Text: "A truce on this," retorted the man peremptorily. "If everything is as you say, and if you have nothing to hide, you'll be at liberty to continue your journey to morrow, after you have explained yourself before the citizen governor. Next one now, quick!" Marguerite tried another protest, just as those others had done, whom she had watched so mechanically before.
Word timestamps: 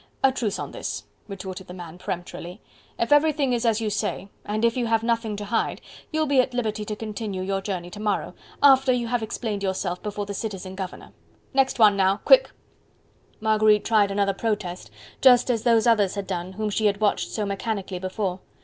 "A 0.23 0.31
truce 0.31 0.57
on 0.57 0.71
this," 0.71 1.03
retorted 1.27 1.67
the 1.67 1.75
man 1.75 1.99
peremptorily. 1.99 2.59
"If 2.97 3.11
everything 3.11 3.53
is 3.53 3.67
as 3.67 3.79
you 3.79 3.91
say, 3.91 4.29
and 4.45 4.65
if 4.65 4.75
you 4.75 4.87
have 4.87 5.03
nothing 5.03 5.35
to 5.35 5.45
hide, 5.45 5.79
you'll 6.11 6.25
be 6.25 6.39
at 6.39 6.55
liberty 6.55 6.83
to 6.85 6.95
continue 6.95 7.43
your 7.43 7.61
journey 7.61 7.91
to 7.91 7.99
morrow, 7.99 8.33
after 8.63 8.91
you 8.91 9.05
have 9.09 9.21
explained 9.21 9.61
yourself 9.61 10.01
before 10.01 10.25
the 10.25 10.33
citizen 10.33 10.73
governor. 10.73 11.11
Next 11.53 11.77
one 11.77 11.95
now, 11.95 12.17
quick!" 12.25 12.49
Marguerite 13.41 13.85
tried 13.85 14.09
another 14.09 14.33
protest, 14.33 14.89
just 15.21 15.51
as 15.51 15.61
those 15.61 15.85
others 15.85 16.15
had 16.15 16.25
done, 16.25 16.53
whom 16.53 16.71
she 16.71 16.87
had 16.87 16.99
watched 16.99 17.29
so 17.29 17.45
mechanically 17.45 17.99
before. 17.99 18.39